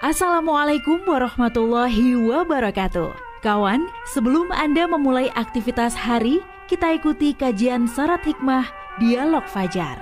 Assalamualaikum 0.00 1.04
warahmatullahi 1.04 2.16
wabarakatuh. 2.16 3.12
Kawan, 3.44 3.84
sebelum 4.08 4.48
Anda 4.48 4.88
memulai 4.88 5.28
aktivitas 5.36 5.92
hari, 5.92 6.40
kita 6.72 6.96
ikuti 6.96 7.36
kajian 7.36 7.84
syarat 7.84 8.24
hikmah 8.24 8.64
Dialog 8.96 9.44
Fajar. 9.44 10.00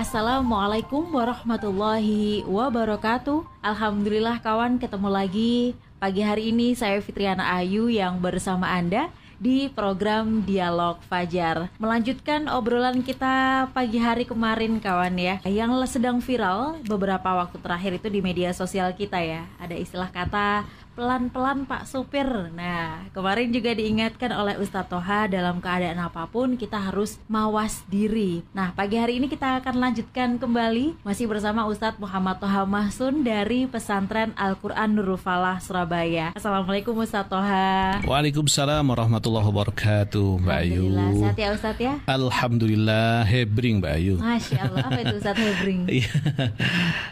Assalamualaikum 0.00 1.04
warahmatullahi 1.04 2.48
wabarakatuh. 2.48 3.44
Alhamdulillah 3.60 4.40
kawan 4.40 4.80
ketemu 4.80 5.08
lagi 5.12 5.76
pagi 6.00 6.24
hari 6.24 6.48
ini 6.48 6.72
saya 6.72 6.96
Fitriana 7.04 7.60
Ayu 7.60 7.92
yang 7.92 8.24
bersama 8.24 8.72
Anda 8.72 9.12
di 9.36 9.68
program 9.72 10.42
Dialog 10.44 11.00
Fajar. 11.06 11.68
Melanjutkan 11.76 12.48
obrolan 12.48 13.04
kita 13.04 13.68
pagi 13.72 14.00
hari 14.00 14.24
kemarin 14.24 14.80
kawan 14.80 15.16
ya, 15.16 15.36
yang 15.44 15.72
sedang 15.84 16.18
viral 16.24 16.80
beberapa 16.88 17.36
waktu 17.36 17.60
terakhir 17.60 18.00
itu 18.00 18.08
di 18.08 18.20
media 18.24 18.50
sosial 18.56 18.92
kita 18.96 19.20
ya. 19.20 19.44
Ada 19.60 19.76
istilah 19.76 20.08
kata 20.08 20.64
pelan-pelan 20.96 21.68
Pak 21.68 21.84
Supir. 21.84 22.24
Nah, 22.50 23.04
kemarin 23.12 23.52
juga 23.52 23.70
diingatkan 23.70 24.32
oleh 24.32 24.56
Ustadz 24.56 24.88
Toha 24.88 25.28
dalam 25.28 25.60
keadaan 25.60 26.00
apa 26.00 26.24
pun 26.24 26.56
kita 26.56 26.80
harus 26.80 27.20
mawas 27.28 27.84
diri. 27.86 28.40
Nah, 28.50 28.72
pagi 28.72 28.96
hari 28.96 29.20
ini 29.20 29.28
kita 29.28 29.60
akan 29.60 29.76
lanjutkan 29.76 30.40
kembali 30.40 30.96
masih 31.04 31.28
bersama 31.28 31.68
Ustadz 31.68 32.00
Muhammad 32.00 32.40
Toha 32.40 32.64
Mahsun 32.64 33.20
dari 33.20 33.68
Pesantren 33.68 34.32
Al-Quran 34.40 34.96
Nurul 34.96 35.20
Falah 35.20 35.60
Surabaya. 35.60 36.32
Assalamualaikum 36.32 36.96
Ustadz 36.96 37.28
Toha. 37.28 38.00
Waalaikumsalam 38.08 38.80
warahmatullahi 38.88 39.44
wabarakatuh 39.44 40.40
Mbak 40.40 40.56
Ayu. 40.64 40.88
Alhamdulillah, 40.88 41.12
sehat 41.20 41.36
ya 41.36 41.48
Ustadz 41.52 41.84
ya? 41.84 41.94
Alhamdulillah, 42.08 43.12
hebring 43.28 43.84
Mbak 43.84 43.92
Ayu. 44.00 44.14
Masya 44.16 44.58
Allah, 44.64 44.80
apa 44.88 44.98
itu 45.04 45.14
Ustadz 45.20 45.44
hebring? 45.44 45.80
Iya. 45.96 46.08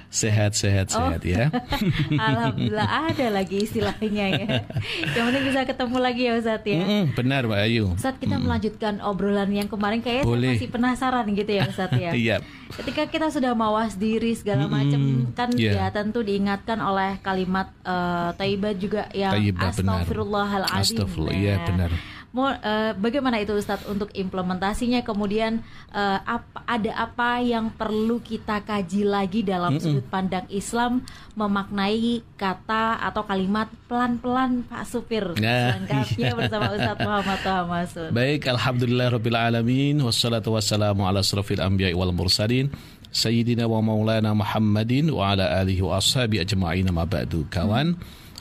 sehat, 0.08 0.52
sehat, 0.56 0.86
Oh. 0.96 1.10
sehat 1.10 1.22
ya. 1.22 1.52
Alhamdulillah 2.32 2.88
ada 3.12 3.26
lagi 3.28 3.66
istilahnya 3.74 4.24
ya. 4.30 4.46
Yang 5.18 5.24
penting 5.26 5.44
bisa 5.50 5.60
ketemu 5.66 5.96
lagi 5.98 6.22
ya 6.22 6.32
Ustadz 6.38 6.70
ya. 6.70 6.78
Mm-mm, 6.78 7.02
benar 7.18 7.42
Mbak 7.50 7.60
Ayu. 7.66 7.84
Ustadz 7.98 8.22
kita 8.22 8.36
melanjutkan 8.38 9.02
obrolan 9.02 9.50
yang 9.50 9.66
kemarin 9.66 9.98
kayaknya 9.98 10.30
Boleh. 10.30 10.54
masih 10.54 10.70
penasaran 10.70 11.26
gitu 11.34 11.50
ya 11.50 11.62
Ustadz 11.66 11.98
ya. 11.98 12.12
Iya. 12.24 12.36
Ketika 12.70 13.10
kita 13.10 13.26
sudah 13.28 13.52
mawas 13.58 13.98
diri 13.98 14.32
segala 14.38 14.70
macam 14.70 15.28
kan 15.34 15.50
iya. 15.58 15.84
ya 15.84 15.86
tentu 15.90 16.22
diingatkan 16.22 16.78
oleh 16.78 17.18
kalimat 17.20 17.74
eh 17.82 18.30
Taibat 18.38 18.78
juga 18.78 19.10
yang 19.10 19.34
benar. 19.34 19.74
Astagfirullahaladzim. 19.74 21.02
Astagfirullah, 21.02 21.34
iya, 21.34 21.54
Nah, 21.58 21.66
benar. 21.66 21.90
Mau 22.34 22.50
eh, 22.50 22.92
bagaimana 22.98 23.38
itu 23.38 23.54
Ustadz 23.54 23.86
untuk 23.86 24.10
implementasinya? 24.10 25.06
Kemudian 25.06 25.62
eh, 25.94 26.18
apa 26.18 26.66
ada 26.66 26.92
apa 26.98 27.38
yang 27.38 27.70
perlu 27.70 28.18
kita 28.18 28.58
kaji 28.66 29.06
lagi 29.06 29.46
dalam 29.46 29.78
sudut 29.78 30.02
pandang 30.10 30.42
Islam 30.50 31.06
memaknai 31.38 32.26
kata 32.34 32.98
atau 33.06 33.22
kalimat 33.22 33.70
pelan-pelan 33.86 34.66
Pak 34.66 34.82
Supir? 34.82 35.38
Nah, 35.38 35.78
lengkapnya 35.78 36.34
bersama 36.42 36.74
Ustadz 36.74 37.00
Muhammad 37.06 37.38
Toha. 37.46 37.62
Baik, 38.10 38.50
alhamdulillah 38.50 39.14
rabbil 39.14 39.38
alamin. 39.38 40.02
Wassalatu 40.02 40.58
wassalamu 40.58 41.06
ala 41.06 41.22
asrafil 41.22 41.62
anbiya'i 41.62 41.94
wal 41.94 42.10
mursalin. 42.10 42.66
Sayyidina 43.14 43.70
wa 43.70 43.78
maulana 43.78 44.34
Muhammadin 44.34 45.06
wa 45.14 45.38
ala 45.38 45.62
alihi 45.62 45.86
wa 45.86 46.02
ashabi 46.02 46.42
ajma'in 46.42 46.90
ma 46.90 47.06
ba'du. 47.06 47.46
Kawan, 47.46 47.94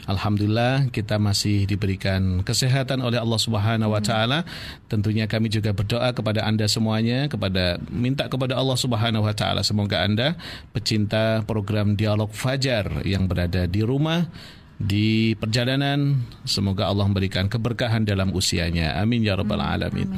Alhamdulillah 0.04 0.92
kita 0.92 1.16
masih 1.16 1.64
diberikan 1.64 2.44
kesehatan 2.44 3.00
oleh 3.00 3.24
Allah 3.24 3.40
Subhanahu 3.40 3.96
wa 3.96 4.04
taala. 4.04 4.44
Tentunya 4.92 5.32
kami 5.32 5.48
juga 5.48 5.72
berdoa 5.72 6.12
kepada 6.12 6.44
Anda 6.44 6.68
semuanya 6.68 7.32
kepada 7.32 7.80
minta 7.88 8.28
kepada 8.28 8.60
Allah 8.60 8.76
Subhanahu 8.76 9.24
wa 9.24 9.32
taala 9.32 9.64
semoga 9.64 10.04
Anda 10.04 10.36
pecinta 10.76 11.48
program 11.48 11.96
Dialog 11.96 12.36
Fajar 12.36 13.08
yang 13.08 13.32
berada 13.32 13.64
di 13.64 13.80
rumah 13.80 14.28
di 14.76 15.40
perjalanan 15.40 16.20
semoga 16.44 16.92
Allah 16.92 17.08
memberikan 17.08 17.48
keberkahan 17.48 18.04
dalam 18.04 18.36
usianya. 18.36 19.00
Amin 19.00 19.24
ya 19.24 19.40
rabbal 19.40 19.64
alamin. 19.64 20.12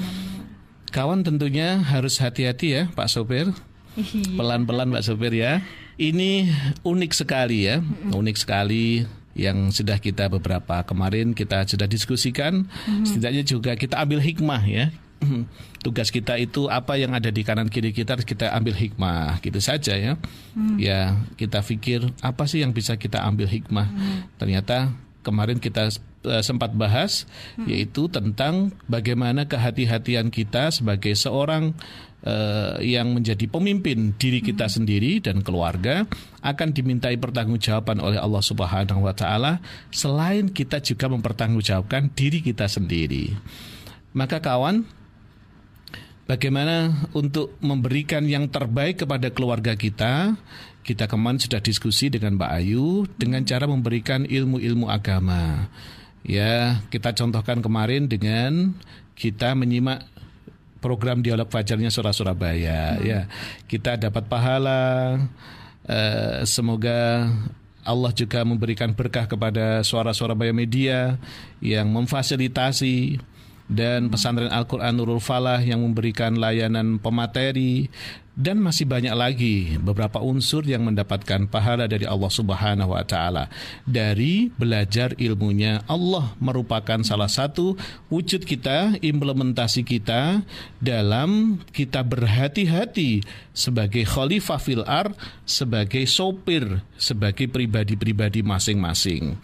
Kawan 0.89 1.21
tentunya 1.21 1.83
harus 1.85 2.17
hati-hati 2.17 2.67
ya 2.73 2.83
Pak 2.97 3.05
Sopir. 3.11 3.53
Iya. 3.95 4.33
Pelan-pelan 4.33 4.89
Pak 4.89 5.05
Sopir 5.05 5.31
ya. 5.31 5.61
Ini 5.95 6.51
unik 6.83 7.11
sekali 7.15 7.71
ya, 7.71 7.79
unik 8.11 8.35
sekali 8.35 9.07
yang 9.35 9.69
sudah 9.69 9.99
kita 9.99 10.31
beberapa 10.31 10.81
kemarin 10.87 11.35
kita 11.35 11.67
sudah 11.67 11.85
diskusikan. 11.85 12.71
Setidaknya 13.03 13.43
juga 13.43 13.75
kita 13.75 13.99
ambil 13.99 14.23
hikmah 14.23 14.63
ya. 14.63 14.95
Tugas 15.83 16.09
kita 16.09 16.39
itu 16.39 16.71
apa 16.71 16.95
yang 16.95 17.11
ada 17.11 17.27
di 17.29 17.43
kanan 17.43 17.67
kiri 17.67 17.91
kita 17.91 18.15
harus 18.15 18.27
kita 18.27 18.51
ambil 18.55 18.73
hikmah 18.73 19.43
gitu 19.43 19.59
saja 19.59 19.93
ya. 19.99 20.15
Ya 20.79 21.19
kita 21.35 21.59
pikir 21.59 22.15
apa 22.23 22.47
sih 22.47 22.63
yang 22.63 22.71
bisa 22.71 22.95
kita 22.95 23.21
ambil 23.27 23.51
hikmah. 23.51 23.91
Ternyata 24.39 24.95
kemarin 25.21 25.59
kita 25.59 25.91
eh, 26.25 26.43
sempat 26.43 26.73
bahas 26.73 27.29
yaitu 27.69 28.09
tentang 28.09 28.73
bagaimana 28.89 29.45
kehati-hatian 29.45 30.33
kita 30.33 30.73
sebagai 30.73 31.13
seorang 31.13 31.77
eh, 32.25 32.81
yang 32.83 33.13
menjadi 33.13 33.45
pemimpin 33.45 34.17
diri 34.17 34.41
kita 34.41 34.65
sendiri 34.65 35.21
dan 35.21 35.45
keluarga 35.45 36.03
akan 36.41 36.73
dimintai 36.73 37.15
pertanggungjawaban 37.21 38.01
oleh 38.01 38.17
Allah 38.17 38.43
Subhanahu 38.43 39.05
wa 39.05 39.13
taala 39.13 39.61
selain 39.93 40.49
kita 40.49 40.81
juga 40.81 41.07
mempertanggungjawabkan 41.07 42.11
diri 42.11 42.41
kita 42.41 42.65
sendiri. 42.65 43.31
Maka 44.15 44.39
kawan, 44.39 44.87
bagaimana 46.23 47.03
untuk 47.11 47.51
memberikan 47.59 48.23
yang 48.23 48.47
terbaik 48.47 49.03
kepada 49.03 49.27
keluarga 49.27 49.75
kita? 49.75 50.39
Kita 50.85 51.11
kemarin 51.11 51.41
sudah 51.41 51.59
diskusi 51.59 52.07
dengan 52.07 52.39
Mbak 52.39 52.51
Ayu 52.61 53.09
dengan 53.19 53.43
cara 53.43 53.67
memberikan 53.67 54.23
ilmu-ilmu 54.23 54.87
agama. 54.87 55.67
Ya, 56.25 56.81
kita 56.89 57.13
contohkan 57.13 57.61
kemarin 57.61 58.09
dengan 58.09 58.73
kita 59.13 59.53
menyimak 59.53 60.09
program 60.81 61.21
dialog 61.21 61.45
fajarnya 61.49 61.93
Surah 61.93 62.13
Surabaya. 62.13 62.97
Ya, 62.97 63.29
kita 63.69 63.93
dapat 63.93 64.25
pahala. 64.25 65.21
Eh, 65.85 66.41
semoga 66.49 67.29
Allah 67.85 68.11
juga 68.17 68.41
memberikan 68.41 68.89
berkah 68.97 69.29
kepada 69.29 69.85
suara 69.85 70.09
Surabaya 70.17 70.49
Media 70.49 71.21
yang 71.61 71.93
memfasilitasi 71.93 73.21
dan 73.69 74.09
pesantren 74.09 74.49
Al-Quran 74.49 74.93
Nurul 74.97 75.21
Falah 75.21 75.61
yang 75.61 75.85
memberikan 75.85 76.37
layanan 76.37 76.97
pemateri 76.97 77.93
dan 78.35 78.59
masih 78.59 78.83
banyak 78.83 79.15
lagi 79.15 79.55
beberapa 79.79 80.19
unsur 80.19 80.67
yang 80.67 80.83
mendapatkan 80.83 81.47
pahala 81.47 81.87
dari 81.87 82.03
Allah 82.03 82.27
Subhanahu 82.27 82.91
wa 82.91 83.03
taala. 83.07 83.47
Dari 83.87 84.51
belajar 84.51 85.15
ilmunya 85.15 85.87
Allah 85.87 86.35
merupakan 86.43 86.99
salah 87.07 87.31
satu 87.31 87.79
wujud 88.11 88.43
kita 88.43 88.99
implementasi 88.99 89.87
kita 89.87 90.43
dalam 90.83 91.63
kita 91.71 92.03
berhati-hati 92.03 93.23
sebagai 93.55 94.03
khalifah 94.03 94.59
fil 94.59 94.83
ar 94.83 95.15
sebagai 95.47 96.03
sopir 96.03 96.83
sebagai 96.99 97.47
pribadi-pribadi 97.47 98.43
masing-masing. 98.43 99.39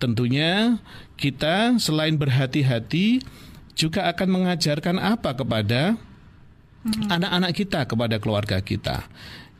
Tentunya 0.00 0.80
kita 1.20 1.76
selain 1.76 2.16
berhati-hati 2.16 3.20
juga 3.76 4.08
akan 4.08 4.28
mengajarkan 4.32 4.96
apa 4.96 5.36
kepada 5.36 6.00
anak-anak 6.86 7.52
kita 7.52 7.84
kepada 7.84 8.16
keluarga 8.16 8.58
kita. 8.64 9.06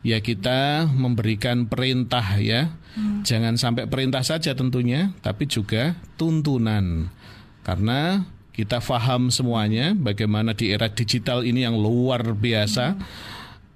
Ya 0.01 0.17
kita 0.17 0.89
memberikan 0.89 1.69
perintah 1.69 2.25
ya. 2.41 2.73
Jangan 3.21 3.55
sampai 3.55 3.85
perintah 3.85 4.25
saja 4.25 4.57
tentunya, 4.57 5.13
tapi 5.21 5.45
juga 5.45 5.93
tuntunan. 6.17 7.13
Karena 7.61 8.25
kita 8.51 8.81
paham 8.81 9.29
semuanya 9.29 9.93
bagaimana 9.95 10.51
di 10.57 10.73
era 10.73 10.89
digital 10.89 11.45
ini 11.45 11.63
yang 11.63 11.77
luar 11.77 12.33
biasa. 12.33 12.97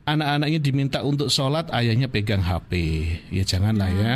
Anak-anaknya 0.06 0.60
diminta 0.62 1.02
untuk 1.02 1.34
sholat, 1.34 1.70
ayahnya 1.74 2.10
pegang 2.10 2.42
HP. 2.42 2.74
Ya 3.34 3.42
janganlah 3.42 3.90
ya. 3.90 4.14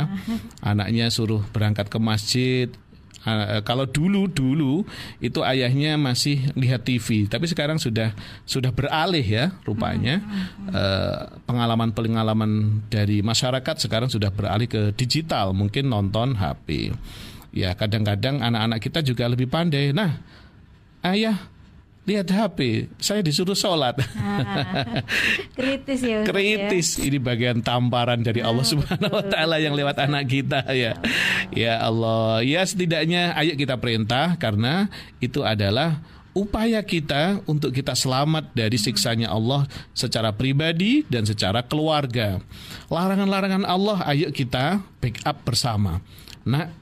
Anaknya 0.62 1.10
suruh 1.10 1.42
berangkat 1.50 1.90
ke 1.90 1.98
masjid, 1.98 2.68
Uh, 3.20 3.60
kalau 3.68 3.84
dulu 3.84 4.24
dulu 4.24 4.88
itu 5.20 5.44
ayahnya 5.44 6.00
masih 6.00 6.40
lihat 6.56 6.88
TV, 6.88 7.28
tapi 7.28 7.44
sekarang 7.44 7.76
sudah 7.76 8.16
sudah 8.48 8.72
beralih 8.72 9.24
ya 9.24 9.52
rupanya 9.64 10.22
Uh, 10.70 11.26
pengalaman-pengalaman 11.50 12.84
dari 12.86 13.26
masyarakat 13.26 13.74
sekarang 13.82 14.06
sudah 14.06 14.30
beralih 14.30 14.70
ke 14.70 14.94
digital, 14.94 15.50
mungkin 15.50 15.90
nonton 15.90 16.38
HP. 16.38 16.94
Ya 17.50 17.74
kadang-kadang 17.74 18.38
anak-anak 18.38 18.78
kita 18.78 19.02
juga 19.02 19.26
lebih 19.26 19.50
pandai. 19.50 19.90
Nah, 19.90 20.22
ayah 21.02 21.34
lihat 22.08 22.32
HP, 22.32 22.88
saya 22.96 23.20
disuruh 23.20 23.54
sholat. 23.54 24.00
Kritis 25.58 26.00
ya 26.00 26.24
ya. 26.24 26.26
kritis 26.26 26.96
ini 26.96 27.20
bagian 27.20 27.60
tamparan 27.60 28.24
dari 28.24 28.40
Allah 28.40 28.64
Subhanahu 28.64 29.12
wa 29.12 29.24
taala 29.28 29.60
yang 29.60 29.76
lewat 29.76 30.00
anak 30.00 30.24
kita 30.26 30.64
ya. 30.72 30.96
Ya 31.52 31.74
Allah, 31.78 32.40
ya 32.40 32.64
setidaknya 32.64 33.36
ayo 33.36 33.52
kita 33.54 33.76
perintah 33.76 34.34
karena 34.40 34.88
itu 35.20 35.44
adalah 35.44 36.00
upaya 36.32 36.80
kita 36.80 37.42
untuk 37.44 37.74
kita 37.74 37.92
selamat 37.92 38.54
dari 38.54 38.78
siksanya 38.78 39.28
Allah 39.28 39.66
secara 39.92 40.32
pribadi 40.32 41.04
dan 41.10 41.26
secara 41.28 41.60
keluarga. 41.60 42.38
Larangan-larangan 42.88 43.66
Allah 43.66 43.98
ayo 44.08 44.32
kita 44.32 44.80
backup 45.04 45.42
bersama. 45.44 46.00
Nah, 46.46 46.72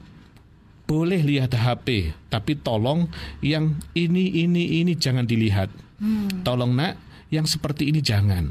boleh 0.89 1.21
lihat 1.21 1.53
HP, 1.53 2.17
tapi 2.33 2.57
tolong 2.57 3.05
yang 3.45 3.77
ini 3.93 4.41
ini 4.41 4.81
ini 4.81 4.97
jangan 4.97 5.29
dilihat. 5.29 5.69
Hmm. 6.01 6.41
Tolong 6.41 6.73
nak, 6.73 6.97
yang 7.29 7.45
seperti 7.45 7.93
ini 7.93 8.01
jangan. 8.01 8.49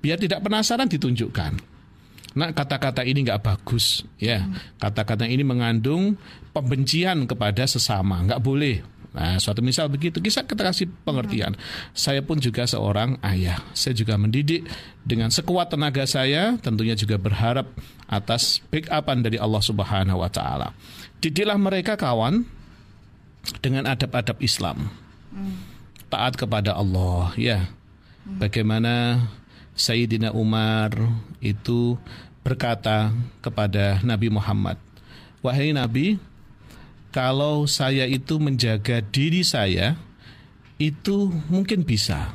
Biar 0.00 0.16
tidak 0.16 0.40
penasaran 0.40 0.88
ditunjukkan. 0.88 1.76
Nah 2.34 2.50
kata-kata 2.50 3.06
ini 3.06 3.22
nggak 3.22 3.46
bagus 3.46 4.02
ya 4.18 4.42
kata-kata 4.82 5.22
ini 5.22 5.46
mengandung 5.46 6.18
pembencian 6.50 7.30
kepada 7.30 7.62
sesama 7.62 8.26
nggak 8.26 8.42
boleh 8.42 8.82
Nah, 9.14 9.38
suatu 9.38 9.62
misal 9.62 9.86
begitu, 9.86 10.18
kisah 10.18 10.42
kita 10.42 10.66
kasih 10.66 10.90
pengertian. 11.06 11.54
Saya 11.94 12.18
pun 12.18 12.42
juga 12.42 12.66
seorang 12.66 13.14
ayah. 13.22 13.62
Saya 13.70 13.94
juga 13.94 14.18
mendidik 14.18 14.66
dengan 15.06 15.30
sekuat 15.30 15.70
tenaga 15.70 16.02
saya, 16.02 16.58
tentunya 16.58 16.98
juga 16.98 17.14
berharap 17.14 17.70
atas 18.10 18.58
backupan 18.74 19.22
dari 19.22 19.38
Allah 19.38 19.62
Subhanahu 19.62 20.18
wa 20.18 20.26
taala. 20.26 20.74
Didiklah 21.22 21.54
mereka 21.54 21.94
kawan 21.94 22.42
dengan 23.62 23.86
adab-adab 23.86 24.42
Islam. 24.42 24.90
Taat 26.10 26.34
kepada 26.34 26.74
Allah, 26.74 27.30
ya. 27.38 27.70
Bagaimana 28.26 29.24
Sayyidina 29.78 30.34
Umar 30.34 30.90
itu 31.38 31.94
berkata 32.42 33.14
kepada 33.38 34.02
Nabi 34.02 34.26
Muhammad, 34.26 34.74
"Wahai 35.38 35.70
Nabi, 35.70 36.18
kalau 37.14 37.70
saya 37.70 38.10
itu 38.10 38.42
menjaga 38.42 38.98
diri 38.98 39.46
saya 39.46 39.94
itu 40.82 41.30
mungkin 41.46 41.86
bisa. 41.86 42.34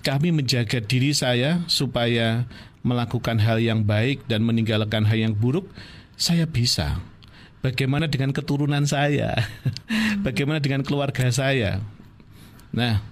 Kami 0.00 0.32
menjaga 0.32 0.80
diri 0.80 1.12
saya 1.12 1.60
supaya 1.68 2.48
melakukan 2.80 3.36
hal 3.38 3.60
yang 3.60 3.84
baik 3.84 4.24
dan 4.24 4.40
meninggalkan 4.40 5.04
hal 5.04 5.14
yang 5.28 5.34
buruk, 5.36 5.68
saya 6.16 6.48
bisa. 6.48 6.96
Bagaimana 7.60 8.08
dengan 8.08 8.32
keturunan 8.32 8.88
saya? 8.88 9.36
Bagaimana 10.26 10.58
dengan 10.58 10.80
keluarga 10.80 11.28
saya? 11.28 11.78
Nah, 12.72 13.04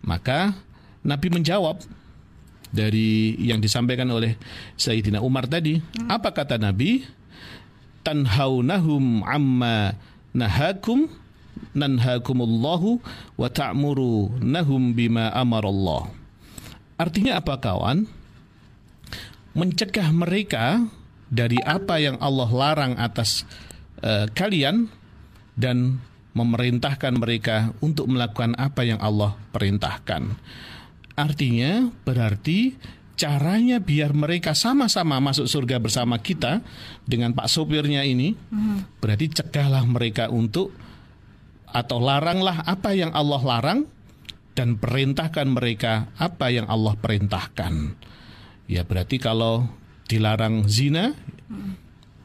maka 0.00 0.56
Nabi 1.04 1.28
menjawab 1.28 1.84
dari 2.74 3.36
yang 3.38 3.60
disampaikan 3.60 4.08
oleh 4.10 4.34
Sayyidina 4.80 5.20
Umar 5.20 5.46
tadi. 5.46 5.78
Apa 6.10 6.34
kata 6.34 6.58
Nabi? 6.58 7.06
Tanhaunahum 8.04 9.24
amma 9.26 9.96
nahakum 10.36 11.08
nanhakumullahu 11.74 13.00
wa 13.34 13.48
ta'murunahum 13.50 14.92
bima 14.94 15.32
amarallah. 15.32 16.10
Artinya 16.94 17.42
apa 17.42 17.58
kawan? 17.58 18.06
Mencegah 19.54 20.10
mereka 20.14 20.82
dari 21.30 21.58
apa 21.62 21.98
yang 21.98 22.18
Allah 22.22 22.50
larang 22.50 22.94
atas 22.98 23.46
uh, 24.02 24.26
kalian 24.30 24.90
dan 25.54 25.98
memerintahkan 26.34 27.14
mereka 27.14 27.70
untuk 27.78 28.10
melakukan 28.10 28.58
apa 28.58 28.82
yang 28.82 28.98
Allah 28.98 29.38
perintahkan. 29.54 30.34
Artinya 31.14 31.94
berarti 32.02 32.74
caranya 33.14 33.78
biar 33.78 34.10
mereka 34.14 34.52
sama-sama 34.52 35.22
masuk 35.22 35.46
surga 35.46 35.78
bersama 35.78 36.18
kita 36.18 36.62
dengan 37.06 37.30
Pak 37.34 37.46
sopirnya 37.46 38.02
ini, 38.02 38.34
hmm. 38.34 38.98
berarti 38.98 39.30
cegahlah 39.30 39.86
mereka 39.86 40.30
untuk 40.30 40.74
atau 41.74 41.98
laranglah 41.98 42.62
apa 42.62 42.94
yang 42.94 43.10
Allah 43.10 43.42
larang 43.42 43.80
dan 44.54 44.78
perintahkan 44.78 45.50
mereka 45.50 46.10
apa 46.14 46.50
yang 46.50 46.70
Allah 46.70 46.94
perintahkan. 46.94 47.98
Ya 48.70 48.86
berarti 48.86 49.18
kalau 49.18 49.66
dilarang 50.06 50.70
zina 50.70 51.14
hmm. 51.50 51.74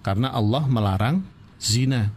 karena 0.06 0.34
Allah 0.34 0.64
melarang 0.70 1.26
zina. 1.58 2.14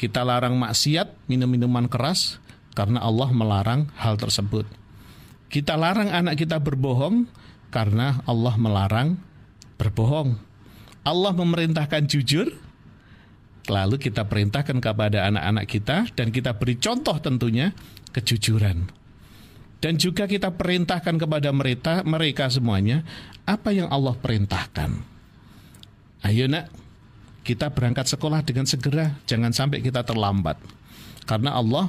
Kita 0.00 0.24
larang 0.24 0.56
maksiat, 0.56 1.28
minum-minuman 1.28 1.84
keras 1.84 2.40
karena 2.72 3.04
Allah 3.04 3.28
melarang 3.36 3.92
hal 4.00 4.16
tersebut. 4.16 4.64
Kita 5.52 5.76
larang 5.76 6.08
anak 6.08 6.40
kita 6.40 6.56
berbohong 6.56 7.28
karena 7.70 8.20
Allah 8.26 8.54
melarang 8.58 9.16
berbohong. 9.80 10.36
Allah 11.00 11.32
memerintahkan 11.32 12.04
jujur, 12.04 12.52
lalu 13.70 13.96
kita 13.96 14.28
perintahkan 14.28 14.76
kepada 14.82 15.30
anak-anak 15.32 15.64
kita 15.64 15.96
dan 16.12 16.28
kita 16.28 16.52
beri 16.58 16.76
contoh 16.76 17.16
tentunya 17.16 17.72
kejujuran. 18.12 18.90
Dan 19.80 19.96
juga 19.96 20.28
kita 20.28 20.52
perintahkan 20.52 21.16
kepada 21.16 21.48
mereka 21.56 22.04
mereka 22.04 22.52
semuanya 22.52 23.00
apa 23.48 23.72
yang 23.72 23.88
Allah 23.88 24.12
perintahkan. 24.12 24.92
Ayo 26.20 26.44
nak, 26.52 26.68
kita 27.40 27.72
berangkat 27.72 28.04
sekolah 28.12 28.44
dengan 28.44 28.68
segera, 28.68 29.16
jangan 29.24 29.56
sampai 29.56 29.80
kita 29.80 30.04
terlambat. 30.04 30.60
Karena 31.24 31.56
Allah 31.56 31.88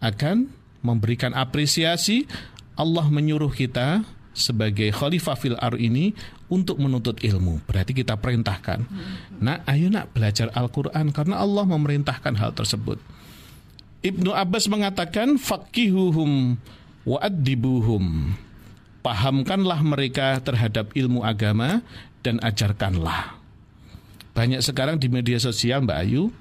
akan 0.00 0.48
memberikan 0.80 1.36
apresiasi, 1.36 2.24
Allah 2.72 3.04
menyuruh 3.12 3.52
kita 3.52 4.00
sebagai 4.30 4.94
khalifah 4.94 5.36
fil 5.36 5.58
ar 5.58 5.74
ini 5.74 6.14
untuk 6.50 6.78
menuntut 6.78 7.18
ilmu. 7.22 7.62
Berarti 7.66 7.94
kita 7.94 8.18
perintahkan. 8.18 8.86
Nah, 9.42 9.62
ayo 9.66 9.90
nak 9.90 10.14
belajar 10.14 10.50
Al-Qur'an 10.54 11.10
karena 11.10 11.42
Allah 11.42 11.66
memerintahkan 11.66 12.34
hal 12.38 12.54
tersebut. 12.54 12.98
Ibnu 14.00 14.32
Abbas 14.32 14.70
mengatakan 14.70 15.36
faqihuhum 15.36 16.56
wa 17.04 17.18
adibuhum. 17.20 18.34
Pahamkanlah 19.00 19.80
mereka 19.80 20.36
terhadap 20.44 20.92
ilmu 20.92 21.24
agama 21.24 21.80
dan 22.20 22.36
ajarkanlah. 22.44 23.36
Banyak 24.36 24.60
sekarang 24.60 25.00
di 25.00 25.08
media 25.08 25.40
sosial 25.40 25.84
Mbak 25.84 25.98
Ayu 26.06 26.32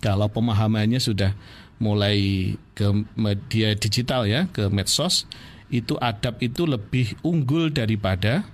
kalau 0.00 0.30
pemahamannya 0.30 1.02
sudah 1.02 1.34
mulai 1.76 2.54
ke 2.72 2.86
media 3.18 3.76
digital 3.76 4.24
ya, 4.24 4.48
ke 4.48 4.70
medsos 4.72 5.28
itu 5.72 5.98
adab 5.98 6.38
itu 6.38 6.62
lebih 6.62 7.18
unggul 7.26 7.70
daripada 7.74 8.46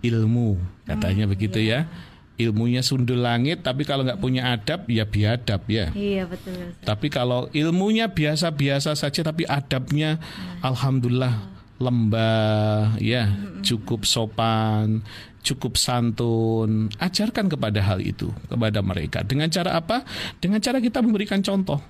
ilmu. 0.00 0.56
Katanya 0.88 1.28
hmm, 1.28 1.32
begitu 1.32 1.58
iya. 1.60 1.84
ya. 1.86 2.14
Ilmunya 2.36 2.84
sundul 2.84 3.24
langit 3.24 3.64
tapi 3.64 3.88
kalau 3.88 4.04
nggak 4.04 4.20
punya 4.20 4.52
adab 4.52 4.84
ya 4.92 5.08
biadab 5.08 5.64
ya. 5.72 5.88
Iya 5.96 6.28
betul, 6.28 6.76
tapi 6.84 7.08
kalau 7.08 7.48
ilmunya 7.56 8.12
biasa-biasa 8.12 8.92
saja 8.92 9.24
tapi 9.24 9.48
adabnya 9.48 10.20
hmm. 10.20 10.60
alhamdulillah 10.60 11.34
lembah 11.80 13.00
ya. 13.00 13.28
Hmm. 13.28 13.64
cukup 13.64 14.04
sopan 14.04 15.00
cukup 15.40 15.78
santun. 15.78 16.90
Ajarkan 16.98 17.46
kepada 17.46 17.78
hal 17.80 18.02
itu 18.02 18.34
kepada 18.50 18.84
mereka. 18.84 19.22
Dengan 19.22 19.48
cara 19.48 19.78
apa? 19.78 20.02
Dengan 20.42 20.58
cara 20.60 20.82
kita 20.82 21.00
memberikan 21.00 21.40
contoh. 21.40 21.80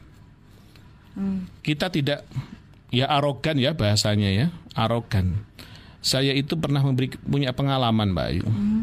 Hmm. 1.16 1.48
kita 1.64 1.88
tidak 1.88 2.28
ya 2.94 3.06
arogan 3.10 3.56
ya 3.58 3.74
bahasanya 3.74 4.30
ya 4.30 4.46
arogan 4.78 5.46
saya 6.04 6.30
itu 6.36 6.54
pernah 6.54 6.84
memberi 6.86 7.10
punya 7.18 7.50
pengalaman 7.50 8.14
mbak 8.14 8.26
Ayu 8.30 8.46
hmm. 8.46 8.80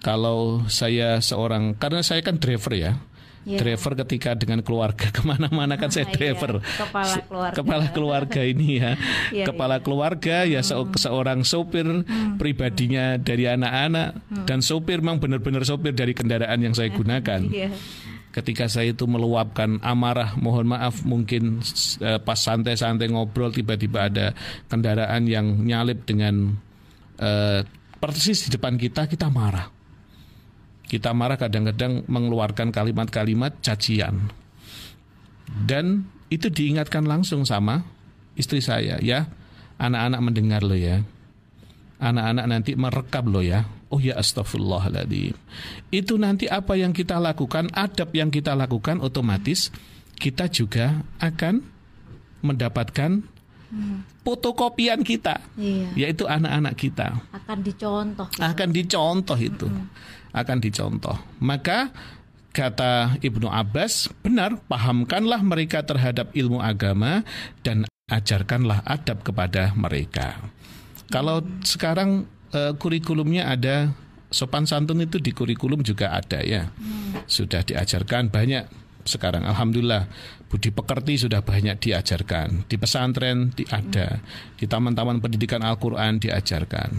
kalau 0.00 0.64
saya 0.70 1.20
seorang 1.20 1.76
karena 1.76 2.00
saya 2.00 2.24
kan 2.24 2.40
driver 2.40 2.72
ya 2.72 2.94
Yeah. 3.40 3.56
Driver 3.56 3.96
ketika 4.04 4.36
dengan 4.36 4.60
keluarga 4.60 5.08
ke 5.16 5.24
mana-mana 5.24 5.80
kan 5.80 5.88
saya 5.88 6.12
iya. 6.12 6.12
driver. 6.12 6.60
Yeah. 6.60 6.76
Kepala 6.76 7.14
keluarga. 7.24 7.56
Kepala 7.56 7.86
keluarga 7.88 8.40
ini 8.44 8.68
ya. 8.76 9.00
yeah, 9.32 9.46
Kepala 9.48 9.80
yeah. 9.80 9.80
keluarga 9.80 10.36
ya 10.44 10.60
hmm. 10.60 10.92
seorang 11.00 11.40
sopir 11.48 11.88
hmm. 11.88 12.36
pribadinya 12.36 13.16
dari 13.16 13.48
anak-anak 13.48 14.20
hmm. 14.28 14.44
dan 14.44 14.60
sopir 14.60 15.00
memang 15.00 15.24
benar-benar 15.24 15.64
sopir 15.64 15.96
dari 15.96 16.12
kendaraan 16.12 16.60
yang 16.60 16.76
saya 16.76 16.92
gunakan. 17.00 17.40
yeah 17.48 17.72
ketika 18.30 18.70
saya 18.70 18.94
itu 18.94 19.10
meluapkan 19.10 19.82
amarah 19.82 20.38
mohon 20.38 20.70
maaf 20.70 21.02
mungkin 21.02 21.58
uh, 22.02 22.22
pas 22.22 22.38
santai-santai 22.38 23.10
ngobrol 23.10 23.50
tiba-tiba 23.50 24.06
ada 24.06 24.26
kendaraan 24.70 25.26
yang 25.26 25.66
nyalip 25.66 26.06
dengan 26.06 26.54
uh, 27.18 27.60
persis 27.98 28.46
di 28.46 28.54
depan 28.54 28.78
kita 28.78 29.10
kita 29.10 29.26
marah. 29.28 29.68
Kita 30.90 31.14
marah 31.14 31.38
kadang-kadang 31.38 32.02
mengeluarkan 32.10 32.74
kalimat-kalimat 32.74 33.62
cacian. 33.62 34.26
Dan 35.46 36.06
itu 36.30 36.50
diingatkan 36.50 37.06
langsung 37.06 37.42
sama 37.42 37.82
istri 38.38 38.62
saya 38.62 39.02
ya 39.02 39.26
anak-anak 39.82 40.20
mendengar 40.22 40.62
lo 40.62 40.78
ya 40.78 41.02
anak-anak 42.00 42.46
nanti 42.48 42.72
merekam 42.74 43.28
lo 43.28 43.44
ya 43.44 43.68
Oh 43.90 43.98
ya 43.98 44.14
astagfirullahaladzim. 44.22 45.34
Itu 45.90 46.14
nanti 46.14 46.46
apa 46.46 46.78
yang 46.78 46.94
kita 46.94 47.18
lakukan, 47.18 47.74
adab 47.74 48.14
yang 48.14 48.30
kita 48.30 48.54
lakukan 48.54 49.02
otomatis 49.02 49.74
kita 50.14 50.46
juga 50.46 51.02
akan 51.18 51.58
mendapatkan 52.46 53.18
fotokopian 54.22 55.02
kita, 55.02 55.42
iya. 55.58 56.06
yaitu 56.06 56.22
anak-anak 56.30 56.74
kita. 56.78 57.18
Akan 57.34 57.66
dicontoh. 57.66 58.28
Akan 58.38 58.70
dicontoh 58.70 59.38
itu, 59.38 59.66
mm 59.66 59.74
-hmm. 59.74 60.38
akan 60.38 60.58
dicontoh. 60.62 61.16
Maka 61.42 61.90
Kata 62.50 63.14
Ibnu 63.22 63.46
Abbas, 63.46 64.10
benar, 64.26 64.58
pahamkanlah 64.66 65.38
mereka 65.38 65.86
terhadap 65.86 66.34
ilmu 66.34 66.58
agama 66.58 67.22
dan 67.62 67.86
ajarkanlah 68.10 68.82
adab 68.82 69.22
kepada 69.22 69.70
mereka. 69.78 70.50
Kalau 71.10 71.42
sekarang 71.66 72.24
uh, 72.54 72.72
kurikulumnya 72.78 73.50
ada 73.50 73.90
sopan 74.30 74.64
santun 74.64 75.02
itu 75.02 75.18
di 75.18 75.34
kurikulum 75.34 75.82
juga 75.82 76.14
ada 76.14 76.40
ya. 76.40 76.70
Sudah 77.26 77.66
diajarkan 77.66 78.30
banyak 78.30 78.64
sekarang 79.04 79.44
alhamdulillah. 79.44 80.06
Budi 80.50 80.74
pekerti 80.74 81.14
sudah 81.14 81.46
banyak 81.46 81.78
diajarkan. 81.78 82.66
Di 82.66 82.74
pesantren 82.74 83.54
di 83.54 83.62
ada 83.70 84.18
di 84.58 84.66
taman-taman 84.66 85.22
pendidikan 85.22 85.62
Al-Qur'an 85.62 86.18
diajarkan. 86.18 86.90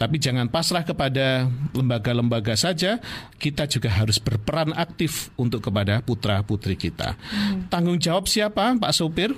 Tapi 0.00 0.16
jangan 0.16 0.48
pasrah 0.48 0.88
kepada 0.88 1.44
lembaga-lembaga 1.76 2.56
saja 2.56 2.96
kita 3.36 3.68
juga 3.68 3.92
harus 3.92 4.16
berperan 4.16 4.72
aktif 4.72 5.28
untuk 5.36 5.68
kepada 5.68 6.00
putra-putri 6.00 6.80
kita. 6.80 7.16
Hmm. 7.28 7.68
tanggung 7.68 8.00
jawab 8.00 8.24
siapa 8.24 8.72
Pak 8.80 8.92
Sopir? 8.96 9.36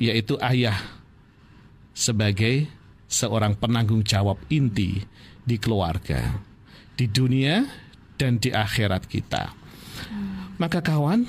Yaitu 0.00 0.40
ayah 0.40 0.95
sebagai 1.96 2.68
seorang 3.08 3.56
penanggung 3.56 4.04
jawab 4.04 4.36
inti 4.52 5.00
di 5.40 5.56
keluarga 5.56 6.36
di 6.92 7.08
dunia 7.08 7.64
dan 8.20 8.36
di 8.36 8.52
akhirat 8.52 9.08
kita 9.08 9.56
hmm. 10.12 10.60
maka 10.60 10.84
kawan 10.84 11.24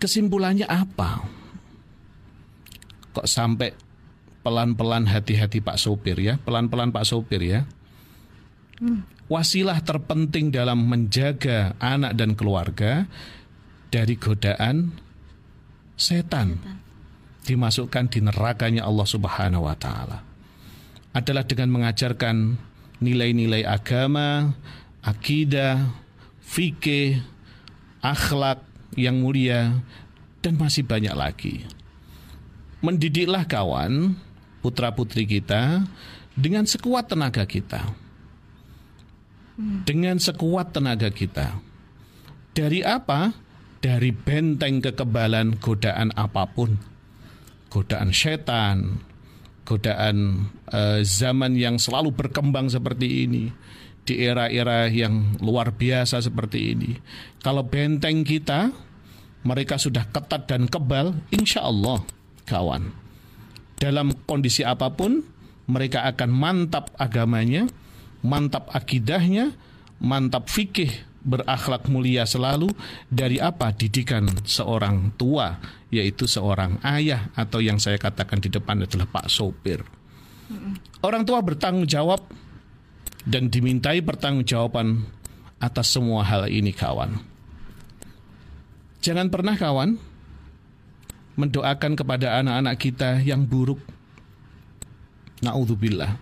Kesimpulannya 0.00 0.64
apa? 0.64 1.20
Kok 3.12 3.28
sampai 3.28 3.76
pelan-pelan 4.40 5.04
hati-hati 5.04 5.60
Pak 5.60 5.76
Sopir 5.76 6.16
ya, 6.16 6.40
pelan-pelan 6.40 6.88
Pak 6.88 7.04
Sopir 7.04 7.44
ya. 7.44 7.68
Hmm. 8.80 9.04
Wasilah 9.28 9.84
terpenting 9.84 10.48
dalam 10.48 10.88
menjaga 10.88 11.76
anak 11.76 12.16
dan 12.16 12.32
keluarga 12.32 13.04
dari 13.92 14.16
godaan 14.16 14.96
setan. 16.00 16.56
setan. 16.56 16.89
Dimasukkan 17.44 18.12
di 18.12 18.20
nerakanya 18.20 18.84
Allah 18.84 19.06
Subhanahu 19.08 19.64
wa 19.66 19.76
taala. 19.76 20.22
Adalah 21.10 21.42
dengan 21.48 21.74
mengajarkan 21.74 22.54
nilai-nilai 23.00 23.66
agama, 23.66 24.54
akidah, 25.02 25.90
fikih, 26.44 27.24
akhlak, 28.04 28.62
yang 28.94 29.22
mulia, 29.22 29.82
dan 30.44 30.56
masih 30.58 30.84
banyak 30.84 31.14
lagi. 31.14 31.64
Mendidiklah 32.80 33.44
kawan, 33.44 34.16
putra-putri 34.64 35.28
kita 35.28 35.84
dengan 36.36 36.64
sekuat 36.64 37.12
tenaga 37.12 37.44
kita. 37.44 37.92
Dengan 39.60 40.16
sekuat 40.16 40.72
tenaga 40.72 41.12
kita. 41.12 41.60
Dari 42.56 42.80
apa? 42.80 43.36
Dari 43.80 44.12
benteng 44.12 44.80
kekebalan 44.80 45.60
godaan 45.60 46.12
apa 46.16 46.48
pun. 46.48 46.80
Godaan 47.70 48.10
setan, 48.10 48.98
godaan 49.62 50.50
uh, 50.74 51.00
zaman 51.06 51.54
yang 51.54 51.78
selalu 51.78 52.10
berkembang 52.10 52.66
seperti 52.66 53.30
ini 53.30 53.46
di 54.02 54.26
era-era 54.26 54.90
yang 54.90 55.38
luar 55.38 55.70
biasa 55.70 56.18
seperti 56.18 56.74
ini. 56.74 56.90
Kalau 57.38 57.62
benteng 57.62 58.26
kita 58.26 58.74
mereka 59.46 59.80
sudah 59.80 60.04
ketat 60.10 60.50
dan 60.50 60.66
kebal, 60.68 61.16
insya 61.32 61.64
Allah 61.64 62.04
kawan. 62.44 62.92
Dalam 63.80 64.12
kondisi 64.28 64.60
apa 64.60 64.92
pun, 64.92 65.24
mereka 65.64 66.04
akan 66.04 66.28
mantap 66.28 66.92
agamanya, 67.00 67.64
mantap 68.20 68.68
akidahnya, 68.74 69.56
mantap 70.02 70.52
fikih, 70.52 70.92
berakhlak 71.20 71.84
mulia 71.92 72.24
selalu 72.24 72.72
dari 73.08 73.36
apa 73.36 73.72
didikan 73.76 74.28
seorang 74.44 75.12
tua, 75.20 75.60
yaitu 75.92 76.24
seorang 76.24 76.80
ayah 76.84 77.28
atau 77.36 77.60
yang 77.60 77.76
saya 77.76 78.00
katakan 78.00 78.40
di 78.40 78.48
depan 78.48 78.84
adalah 78.84 79.08
Pak 79.08 79.26
Sopir. 79.28 79.84
Orang 81.00 81.22
tua 81.22 81.40
bertanggung 81.40 81.86
jawab 81.86 82.24
dan 83.24 83.52
dimintai 83.52 84.00
pertanggungjawaban 84.02 85.04
atas 85.60 85.92
semua 85.92 86.24
hal 86.24 86.48
ini 86.48 86.72
kawan. 86.72 87.20
Jangan 89.00 89.32
pernah 89.32 89.56
kawan 89.56 89.96
mendoakan 91.36 91.92
kepada 91.96 92.40
anak-anak 92.40 92.76
kita 92.76 93.10
yang 93.24 93.44
buruk. 93.48 93.80
Naudzubillah. 95.40 96.20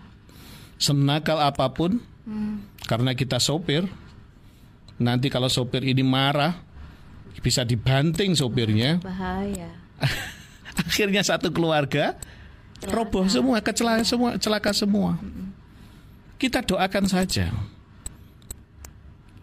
Senakal 0.78 1.42
apa 1.42 1.66
pun, 1.74 1.98
hmm. 2.22 2.86
karena 2.86 3.18
kita 3.18 3.42
sopir, 3.42 3.82
nanti 4.98 5.30
kalau 5.30 5.46
sopir 5.46 5.82
ini 5.86 6.02
marah, 6.02 6.58
bisa 7.40 7.62
dibanting 7.62 8.34
sopirnya. 8.34 8.98
Bahaya. 9.00 9.70
Akhirnya 10.86 11.22
satu 11.26 11.50
keluarga 11.50 12.14
celaka. 12.78 12.94
roboh 12.94 13.26
semua, 13.26 13.58
kecelaka 13.62 14.04
semua, 14.06 14.30
celaka 14.38 14.70
semua. 14.74 15.18
Kita 16.38 16.62
doakan 16.62 17.06
saja. 17.10 17.50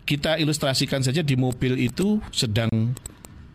Kita 0.06 0.38
ilustrasikan 0.38 1.02
saja 1.02 1.26
di 1.26 1.34
mobil 1.34 1.82
itu 1.82 2.22
sedang 2.30 2.94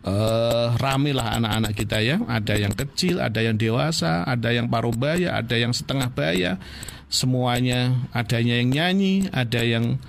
uh, 0.03 0.75
rame 0.77 1.15
lah 1.15 1.41
anak-anak 1.41 1.73
kita 1.73 1.97
ya. 2.03 2.17
Ada 2.27 2.59
yang 2.59 2.73
kecil, 2.75 3.17
ada 3.23 3.39
yang 3.41 3.57
dewasa, 3.57 4.27
ada 4.27 4.51
yang 4.53 4.67
paruh 4.69 4.93
baya, 4.93 5.41
ada 5.41 5.55
yang 5.57 5.73
setengah 5.73 6.11
baya. 6.13 6.61
Semuanya 7.11 8.07
adanya 8.15 8.61
yang 8.61 8.69
nyanyi, 8.71 9.27
ada 9.35 9.63
yang 9.63 9.99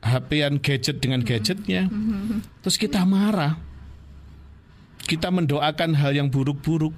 HP-an 0.00 0.60
gadget 0.60 0.96
dengan 1.00 1.20
gadgetnya. 1.20 1.88
Terus 2.64 2.76
kita 2.80 3.04
marah. 3.04 3.60
Kita 5.04 5.28
mendoakan 5.28 5.96
hal 5.96 6.16
yang 6.16 6.28
buruk-buruk. 6.30 6.94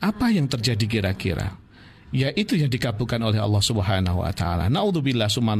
Apa 0.00 0.32
yang 0.32 0.48
terjadi 0.48 0.84
kira-kira? 0.84 1.56
Ya 2.14 2.30
itu 2.30 2.54
yang 2.54 2.70
dikabulkan 2.70 3.18
oleh 3.18 3.42
Allah 3.42 3.58
Subhanahu 3.58 4.22
wa 4.22 4.30
taala. 4.30 4.70
Naudzubillah 4.70 5.26
summa. 5.26 5.58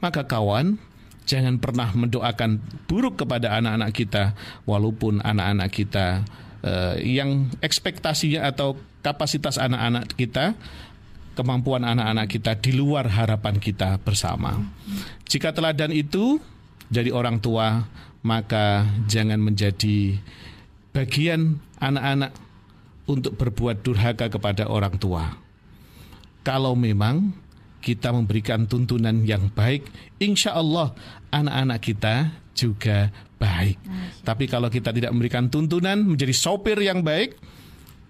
Maka 0.00 0.24
kawan, 0.24 0.80
Jangan 1.22 1.62
pernah 1.62 1.86
mendoakan 1.94 2.58
buruk 2.90 3.22
kepada 3.22 3.54
anak-anak 3.54 3.90
kita, 3.94 4.34
walaupun 4.66 5.22
anak-anak 5.22 5.70
kita 5.70 6.26
uh, 6.66 6.98
yang 6.98 7.46
ekspektasinya 7.62 8.50
atau 8.50 8.74
kapasitas 9.06 9.54
anak-anak 9.54 10.10
kita, 10.18 10.58
kemampuan 11.32 11.84
anak-anak 11.84 12.26
kita 12.28 12.52
di 12.58 12.72
luar 12.76 13.08
harapan 13.08 13.56
kita 13.56 14.00
bersama. 14.00 14.60
Jika 15.26 15.52
teladan 15.52 15.92
itu 15.92 16.40
jadi 16.92 17.08
orang 17.12 17.40
tua, 17.40 17.88
maka 18.22 18.86
jangan 19.08 19.40
menjadi 19.40 20.20
bagian 20.92 21.58
anak-anak 21.80 22.36
untuk 23.08 23.34
berbuat 23.40 23.82
durhaka 23.82 24.30
kepada 24.30 24.68
orang 24.68 24.94
tua. 25.00 25.34
Kalau 26.46 26.76
memang 26.76 27.34
kita 27.82 28.14
memberikan 28.14 28.68
tuntunan 28.70 29.26
yang 29.26 29.50
baik, 29.50 29.90
insya 30.22 30.54
Allah 30.54 30.94
anak-anak 31.34 31.80
kita 31.82 32.14
juga 32.54 33.10
baik. 33.42 33.78
Tapi 34.22 34.44
kalau 34.46 34.70
kita 34.70 34.94
tidak 34.94 35.10
memberikan 35.10 35.50
tuntunan 35.50 35.98
menjadi 35.98 36.30
sopir 36.30 36.78
yang 36.78 37.02
baik, 37.02 37.34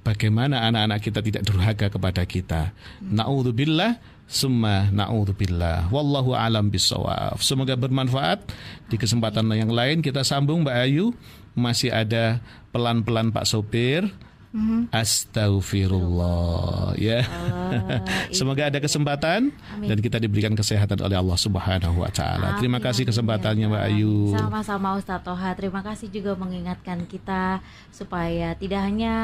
bagaimana 0.03 0.67
anak-anak 0.69 1.01
kita 1.03 1.21
tidak 1.23 1.43
durhaka 1.47 1.87
kepada 1.91 2.23
kita? 2.27 2.75
Hmm. 3.01 3.19
Naudzubillah, 3.23 3.99
summa 4.27 4.91
naudzubillah. 4.91 5.89
Wallahu 5.89 6.35
alam 6.35 6.69
bisawab. 6.69 7.39
Semoga 7.43 7.79
bermanfaat. 7.79 8.43
Di 8.91 8.99
kesempatan 8.99 9.49
yang 9.55 9.73
lain 9.73 10.05
kita 10.05 10.23
sambung 10.27 10.67
Mbak 10.67 10.77
Ayu. 10.87 11.15
Masih 11.53 11.93
ada 11.93 12.41
pelan-pelan 12.73 13.29
Pak 13.29 13.45
Sopir 13.45 14.09
Mm-hmm. 14.53 14.93
Astaghfirullah 14.93 16.93
ya. 17.01 17.25
Uh, 17.25 18.05
Semoga 18.37 18.69
ada 18.69 18.77
kesempatan 18.85 19.49
Amin. 19.49 19.89
dan 19.89 19.97
kita 19.97 20.21
diberikan 20.21 20.53
kesehatan 20.53 21.01
oleh 21.01 21.17
Allah 21.17 21.39
Subhanahu 21.41 22.05
wa 22.05 22.13
taala. 22.13 22.61
Terima 22.61 22.77
kasih 22.77 23.09
kesempatannya 23.09 23.73
Mbak 23.73 23.85
Ayu. 23.89 24.37
Sama-sama 24.37 25.01
Ustaz 25.01 25.25
Toha. 25.25 25.57
Terima 25.57 25.81
kasih 25.81 26.13
juga 26.13 26.37
mengingatkan 26.37 27.01
kita 27.09 27.65
supaya 27.89 28.53
tidak 28.61 28.85
hanya 28.85 29.15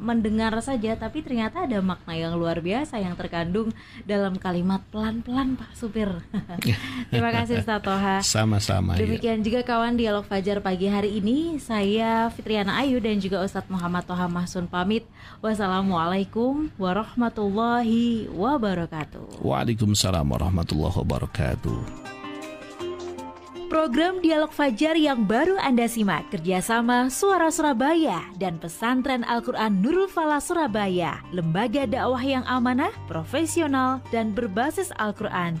mendengar 0.00 0.56
saja 0.64 0.96
tapi 0.96 1.20
ternyata 1.20 1.68
ada 1.68 1.84
makna 1.84 2.16
yang 2.16 2.40
luar 2.40 2.64
biasa 2.64 2.96
yang 2.96 3.12
terkandung 3.12 3.68
dalam 4.08 4.40
kalimat 4.40 4.80
pelan-pelan 4.88 5.60
Pak 5.60 5.76
Supir. 5.76 6.08
Terima 7.12 7.28
kasih 7.28 7.60
Ustaz 7.60 7.84
Toha. 7.84 8.24
Sama-sama. 8.24 8.96
Ya. 8.96 9.04
Demikian 9.04 9.44
ya. 9.44 9.52
juga 9.52 9.60
kawan 9.68 10.00
dialog 10.00 10.24
Fajar 10.24 10.64
pagi 10.64 10.88
hari 10.88 11.20
ini 11.20 11.60
saya 11.60 12.32
Fitriana 12.32 12.80
Ayu 12.80 13.04
dan 13.04 13.20
juga 13.20 13.44
Ustadz 13.44 13.68
Muhammad 13.68 14.08
Toha 14.08 14.32
Mahsun 14.32 14.64
pamit. 14.78 15.02
Wassalamualaikum 15.42 16.70
warahmatullahi 16.78 18.30
wabarakatuh. 18.30 19.42
Waalaikumsalam 19.42 20.22
warahmatullahi 20.22 20.94
wabarakatuh. 21.02 21.78
Program 23.68 24.24
Dialog 24.24 24.48
Fajar 24.48 24.96
yang 24.96 25.28
baru 25.28 25.60
Anda 25.60 25.84
simak 25.84 26.32
kerjasama 26.32 27.12
Suara 27.12 27.52
Surabaya 27.52 28.24
dan 28.40 28.56
Pesantren 28.56 29.20
Al-Quran 29.28 29.84
Nurul 29.84 30.08
Fala 30.08 30.40
Surabaya, 30.40 31.20
lembaga 31.36 31.84
dakwah 31.84 32.24
yang 32.24 32.48
amanah, 32.48 32.88
profesional, 33.04 34.00
dan 34.08 34.32
berbasis 34.32 34.88
Al-Quran 34.96 35.60